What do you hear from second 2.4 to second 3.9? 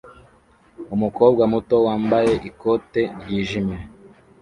ikote ryijimye